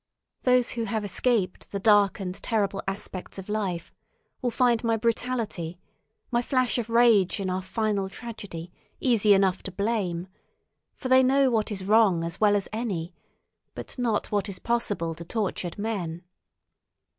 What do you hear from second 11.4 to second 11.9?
what is